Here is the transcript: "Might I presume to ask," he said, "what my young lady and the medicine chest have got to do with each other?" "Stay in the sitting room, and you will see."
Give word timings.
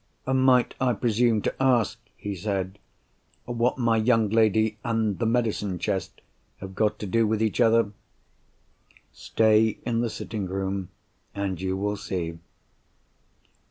"Might 0.25 0.73
I 0.81 0.93
presume 0.93 1.43
to 1.43 1.53
ask," 1.61 1.99
he 2.17 2.33
said, 2.33 2.79
"what 3.45 3.77
my 3.77 3.97
young 3.97 4.29
lady 4.31 4.79
and 4.83 5.19
the 5.19 5.27
medicine 5.27 5.77
chest 5.77 6.21
have 6.57 6.73
got 6.73 6.97
to 7.01 7.05
do 7.05 7.27
with 7.27 7.39
each 7.39 7.61
other?" 7.61 7.91
"Stay 9.11 9.77
in 9.85 10.01
the 10.01 10.09
sitting 10.09 10.47
room, 10.47 10.89
and 11.35 11.61
you 11.61 11.77
will 11.77 11.97
see." 11.97 12.39